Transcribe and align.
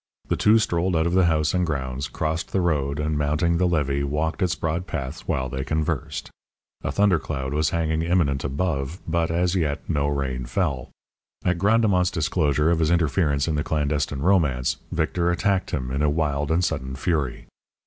The 0.29 0.35
two 0.35 0.57
strolled 0.57 0.95
out 0.95 1.05
of 1.05 1.13
the 1.13 1.25
house 1.25 1.53
and 1.53 1.63
grounds, 1.63 2.07
crossed 2.07 2.51
the 2.51 2.59
road, 2.59 2.99
and, 2.99 3.19
mounting 3.19 3.57
the 3.59 3.67
levee, 3.67 4.03
walked 4.03 4.41
its 4.41 4.55
broad 4.55 4.87
path 4.87 5.19
while 5.27 5.47
they 5.47 5.63
conversed. 5.63 6.31
A 6.83 6.91
thunder 6.91 7.19
cloud 7.19 7.53
was 7.53 7.69
hanging, 7.69 8.01
imminent, 8.01 8.43
above, 8.43 8.97
but, 9.07 9.29
as 9.29 9.55
yet, 9.55 9.87
no 9.87 10.07
rain 10.07 10.45
fell. 10.45 10.89
At 11.45 11.59
Grandemont's 11.59 12.09
disclosure 12.09 12.71
of 12.71 12.79
his 12.79 12.89
interference 12.89 13.47
in 13.47 13.53
the 13.53 13.63
clandestine 13.63 14.21
romance, 14.23 14.77
Victor 14.91 15.29
attacked 15.29 15.69
him, 15.69 15.91
in 15.91 16.01
a 16.01 16.09
wild 16.09 16.49
and 16.49 16.65
sudden 16.65 16.95
fury. 16.95 17.45